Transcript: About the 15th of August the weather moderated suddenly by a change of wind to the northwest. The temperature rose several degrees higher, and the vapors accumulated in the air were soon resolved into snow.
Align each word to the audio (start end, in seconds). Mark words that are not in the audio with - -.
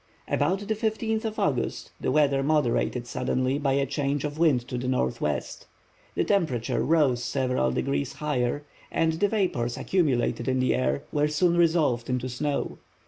About 0.27 0.61
the 0.67 0.73
15th 0.73 1.25
of 1.25 1.37
August 1.37 1.91
the 2.01 2.11
weather 2.11 2.41
moderated 2.41 3.05
suddenly 3.05 3.59
by 3.59 3.73
a 3.73 3.85
change 3.85 4.23
of 4.23 4.39
wind 4.39 4.67
to 4.69 4.79
the 4.79 4.87
northwest. 4.87 5.67
The 6.15 6.23
temperature 6.23 6.81
rose 6.83 7.23
several 7.23 7.69
degrees 7.71 8.13
higher, 8.13 8.63
and 8.91 9.13
the 9.13 9.27
vapors 9.27 9.77
accumulated 9.77 10.47
in 10.47 10.59
the 10.59 10.73
air 10.73 11.03
were 11.11 11.27
soon 11.27 11.55
resolved 11.55 12.09
into 12.09 12.29
snow. 12.29 12.79